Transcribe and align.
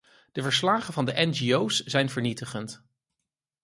De 0.31 0.41
verslagen 0.41 0.93
van 0.93 1.09
ngo's 1.31 1.83
zijn 1.83 2.09
vernietigend. 2.09 2.85